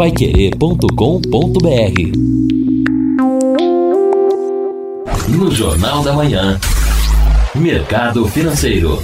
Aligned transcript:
paiquerê.com.br 0.00 0.88
No 5.28 5.50
Jornal 5.50 6.02
da 6.02 6.14
Manhã, 6.14 6.58
Mercado 7.54 8.26
Financeiro. 8.26 9.02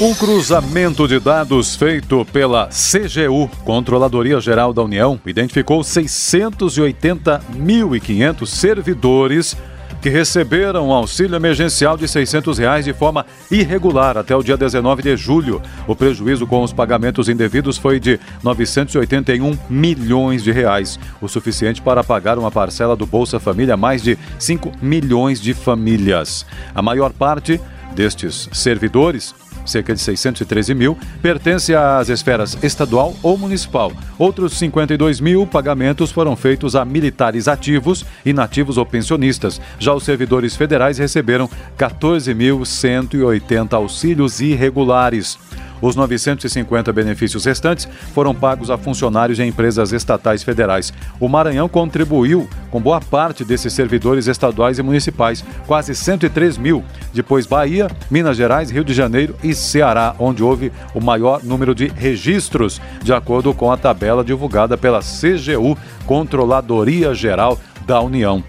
Um 0.00 0.14
cruzamento 0.14 1.06
de 1.06 1.20
dados 1.20 1.76
feito 1.76 2.24
pela 2.32 2.68
CGU, 2.68 3.50
Controladoria 3.66 4.40
Geral 4.40 4.72
da 4.72 4.82
União, 4.82 5.20
identificou 5.26 5.82
680.500 5.82 8.46
servidores 8.46 9.54
que 10.02 10.08
receberam 10.08 10.92
auxílio 10.92 11.36
emergencial 11.36 11.96
de 11.96 12.08
600 12.08 12.58
reais 12.58 12.84
de 12.84 12.92
forma 12.92 13.24
irregular 13.48 14.18
até 14.18 14.34
o 14.34 14.42
dia 14.42 14.56
19 14.56 15.00
de 15.00 15.16
julho. 15.16 15.62
O 15.86 15.94
prejuízo 15.94 16.44
com 16.44 16.60
os 16.62 16.72
pagamentos 16.72 17.28
indevidos 17.28 17.78
foi 17.78 18.00
de 18.00 18.18
981 18.42 19.56
milhões 19.70 20.42
de 20.42 20.50
reais, 20.50 20.98
o 21.20 21.28
suficiente 21.28 21.80
para 21.80 22.02
pagar 22.02 22.36
uma 22.36 22.50
parcela 22.50 22.96
do 22.96 23.06
Bolsa 23.06 23.38
Família 23.38 23.74
a 23.74 23.76
mais 23.76 24.02
de 24.02 24.18
5 24.40 24.72
milhões 24.82 25.40
de 25.40 25.54
famílias. 25.54 26.44
A 26.74 26.82
maior 26.82 27.12
parte 27.12 27.60
destes 27.94 28.48
servidores 28.52 29.34
cerca 29.64 29.94
de 29.94 30.00
613 30.00 30.74
mil, 30.74 30.96
pertence 31.20 31.74
às 31.74 32.08
esferas 32.08 32.56
estadual 32.62 33.14
ou 33.22 33.36
municipal. 33.36 33.92
Outros 34.18 34.54
52 34.54 35.20
mil 35.20 35.46
pagamentos 35.46 36.10
foram 36.10 36.36
feitos 36.36 36.74
a 36.76 36.84
militares 36.84 37.48
ativos, 37.48 38.04
inativos 38.24 38.76
ou 38.78 38.86
pensionistas. 38.86 39.60
Já 39.78 39.92
os 39.94 40.04
servidores 40.04 40.56
federais 40.56 40.98
receberam 40.98 41.48
14.180 41.78 43.72
auxílios 43.72 44.40
irregulares. 44.40 45.38
Os 45.82 45.96
950 45.96 46.92
benefícios 46.92 47.44
restantes 47.44 47.88
foram 48.14 48.32
pagos 48.32 48.70
a 48.70 48.78
funcionários 48.78 49.40
e 49.40 49.42
empresas 49.42 49.92
estatais 49.92 50.44
federais. 50.44 50.92
O 51.18 51.28
Maranhão 51.28 51.68
contribuiu 51.68 52.48
com 52.70 52.80
boa 52.80 53.00
parte 53.00 53.44
desses 53.44 53.72
servidores 53.72 54.28
estaduais 54.28 54.78
e 54.78 54.82
municipais, 54.82 55.44
quase 55.66 55.94
103 55.94 56.56
mil. 56.56 56.84
Depois 57.12 57.46
Bahia, 57.46 57.90
Minas 58.08 58.36
Gerais, 58.36 58.70
Rio 58.70 58.84
de 58.84 58.94
Janeiro 58.94 59.34
e 59.42 59.54
Ceará, 59.54 60.14
onde 60.18 60.42
houve 60.42 60.72
o 60.94 61.00
maior 61.00 61.42
número 61.42 61.74
de 61.74 61.88
registros, 61.88 62.80
de 63.02 63.12
acordo 63.12 63.52
com 63.52 63.70
a 63.72 63.76
tabela 63.76 64.22
divulgada 64.24 64.78
pela 64.78 65.00
CGU, 65.00 65.76
Controladoria 66.06 67.12
Geral 67.12 67.58
da 67.84 68.00
União. 68.00 68.42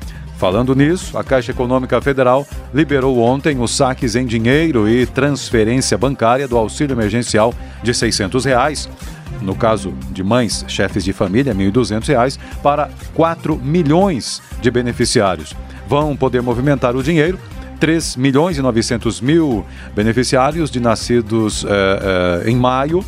Falando 0.44 0.76
nisso, 0.76 1.18
a 1.18 1.24
Caixa 1.24 1.52
Econômica 1.52 2.02
Federal 2.02 2.46
liberou 2.74 3.18
ontem 3.20 3.62
os 3.62 3.72
saques 3.72 4.14
em 4.14 4.26
dinheiro 4.26 4.90
e 4.90 5.06
transferência 5.06 5.98
bancária 5.98 6.50
do 6.50 6.58
auxílio 6.58 6.94
emergencial 6.94 7.54
de 7.82 7.94
600 7.94 8.44
reais, 8.44 8.90
no 9.42 9.56
caso 9.56 9.94
de 10.12 10.22
mães, 10.22 10.66
chefes 10.68 11.06
de 11.06 11.14
família, 11.14 11.54
R$ 11.54 11.72
1.200, 11.72 12.38
para 12.62 12.90
4 13.14 13.56
milhões 13.56 14.42
de 14.60 14.70
beneficiários. 14.70 15.56
Vão 15.88 16.14
poder 16.14 16.42
movimentar 16.42 16.94
o 16.94 17.02
dinheiro 17.02 17.40
3 17.80 18.18
milhões 18.18 18.58
e 18.58 18.62
900 18.62 19.22
mil 19.22 19.66
beneficiários 19.96 20.70
de 20.70 20.82
nascidos 20.82 21.64
eh, 21.64 21.70
eh, 22.44 22.50
em 22.50 22.56
maio 22.58 23.02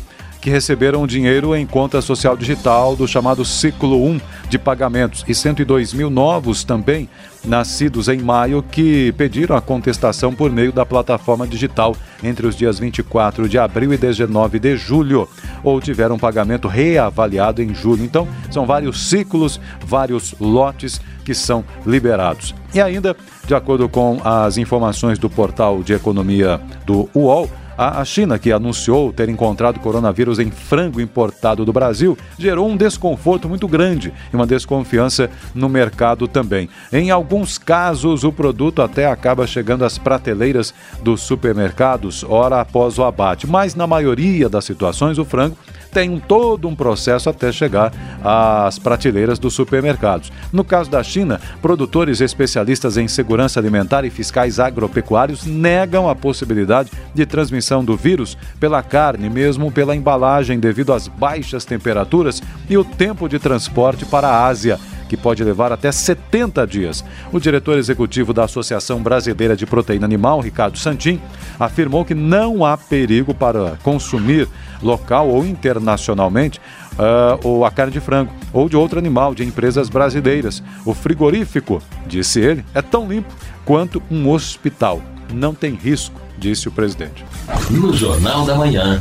que 0.46 0.50
receberam 0.50 1.08
dinheiro 1.08 1.56
em 1.56 1.66
conta 1.66 2.00
social 2.00 2.36
digital 2.36 2.94
do 2.94 3.08
chamado 3.08 3.44
ciclo 3.44 4.06
1 4.06 4.20
de 4.48 4.60
pagamentos 4.60 5.24
e 5.26 5.34
102 5.34 5.92
mil 5.92 6.08
novos 6.08 6.62
também 6.62 7.08
nascidos 7.44 8.06
em 8.06 8.18
maio 8.18 8.62
que 8.62 9.10
pediram 9.18 9.56
a 9.56 9.60
contestação 9.60 10.32
por 10.32 10.52
meio 10.52 10.72
da 10.72 10.86
plataforma 10.86 11.48
digital 11.48 11.96
entre 12.22 12.46
os 12.46 12.54
dias 12.54 12.78
24 12.78 13.48
de 13.48 13.58
abril 13.58 13.92
e 13.92 13.96
19 13.96 14.60
de 14.60 14.76
julho 14.76 15.28
ou 15.64 15.80
tiveram 15.80 16.16
pagamento 16.16 16.68
reavaliado 16.68 17.60
em 17.60 17.74
julho. 17.74 18.04
Então, 18.04 18.28
são 18.48 18.64
vários 18.64 19.08
ciclos, 19.08 19.60
vários 19.84 20.32
lotes 20.38 21.00
que 21.24 21.34
são 21.34 21.64
liberados. 21.84 22.54
E 22.72 22.80
ainda, 22.80 23.16
de 23.44 23.54
acordo 23.54 23.88
com 23.88 24.20
as 24.22 24.58
informações 24.58 25.18
do 25.18 25.28
portal 25.28 25.82
de 25.82 25.92
economia 25.92 26.60
do 26.84 27.08
UOL, 27.12 27.50
a 27.76 28.04
China, 28.04 28.38
que 28.38 28.52
anunciou 28.52 29.12
ter 29.12 29.28
encontrado 29.28 29.80
coronavírus 29.80 30.38
em 30.38 30.50
frango 30.50 31.00
importado 31.00 31.64
do 31.64 31.72
Brasil, 31.72 32.16
gerou 32.38 32.68
um 32.68 32.76
desconforto 32.76 33.48
muito 33.48 33.68
grande 33.68 34.12
e 34.32 34.36
uma 34.36 34.46
desconfiança 34.46 35.30
no 35.54 35.68
mercado 35.68 36.26
também. 36.26 36.68
Em 36.92 37.10
alguns 37.10 37.58
casos, 37.58 38.24
o 38.24 38.32
produto 38.32 38.82
até 38.82 39.06
acaba 39.06 39.46
chegando 39.46 39.84
às 39.84 39.98
prateleiras 39.98 40.72
dos 41.02 41.20
supermercados 41.20 42.24
hora 42.24 42.60
após 42.60 42.98
o 42.98 43.04
abate, 43.04 43.46
mas 43.46 43.74
na 43.74 43.86
maioria 43.86 44.48
das 44.48 44.64
situações, 44.64 45.18
o 45.18 45.24
frango 45.24 45.56
tem 45.96 46.10
um, 46.10 46.20
todo 46.20 46.68
um 46.68 46.76
processo 46.76 47.30
até 47.30 47.50
chegar 47.50 47.90
às 48.22 48.78
prateleiras 48.78 49.38
dos 49.38 49.54
supermercados. 49.54 50.30
No 50.52 50.62
caso 50.62 50.90
da 50.90 51.02
China, 51.02 51.40
produtores 51.62 52.20
especialistas 52.20 52.98
em 52.98 53.08
segurança 53.08 53.58
alimentar 53.58 54.04
e 54.04 54.10
fiscais 54.10 54.60
agropecuários 54.60 55.46
negam 55.46 56.06
a 56.06 56.14
possibilidade 56.14 56.92
de 57.14 57.24
transmissão 57.24 57.82
do 57.82 57.96
vírus 57.96 58.36
pela 58.60 58.82
carne, 58.82 59.30
mesmo 59.30 59.72
pela 59.72 59.96
embalagem, 59.96 60.60
devido 60.60 60.92
às 60.92 61.08
baixas 61.08 61.64
temperaturas 61.64 62.42
e 62.68 62.76
o 62.76 62.84
tempo 62.84 63.26
de 63.26 63.38
transporte 63.38 64.04
para 64.04 64.28
a 64.28 64.44
Ásia 64.44 64.78
que 65.08 65.16
pode 65.16 65.42
levar 65.42 65.72
até 65.72 65.90
70 65.90 66.66
dias. 66.66 67.04
O 67.32 67.40
diretor 67.40 67.78
executivo 67.78 68.32
da 68.32 68.44
Associação 68.44 69.02
Brasileira 69.02 69.56
de 69.56 69.66
Proteína 69.66 70.04
Animal, 70.04 70.40
Ricardo 70.40 70.78
Santin, 70.78 71.20
afirmou 71.58 72.04
que 72.04 72.14
não 72.14 72.64
há 72.64 72.76
perigo 72.76 73.34
para 73.34 73.78
consumir 73.82 74.48
local 74.82 75.28
ou 75.28 75.44
internacionalmente 75.44 76.60
uh, 76.98 77.38
ou 77.42 77.64
a 77.64 77.70
carne 77.70 77.92
de 77.92 78.00
frango 78.00 78.32
ou 78.52 78.68
de 78.68 78.76
outro 78.76 78.98
animal 78.98 79.34
de 79.34 79.44
empresas 79.44 79.88
brasileiras. 79.88 80.62
O 80.84 80.94
frigorífico, 80.94 81.82
disse 82.06 82.40
ele, 82.40 82.64
é 82.74 82.82
tão 82.82 83.08
limpo 83.08 83.32
quanto 83.64 84.02
um 84.10 84.30
hospital. 84.30 85.02
Não 85.32 85.54
tem 85.54 85.74
risco, 85.74 86.20
disse 86.38 86.68
o 86.68 86.72
presidente. 86.72 87.24
No 87.70 87.92
Jornal 87.92 88.44
da 88.44 88.54
Manhã, 88.54 89.00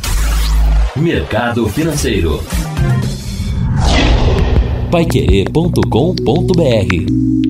Mercado 0.95 1.67
Financeiro 1.69 2.43
paiquerê.com.br 4.91 7.44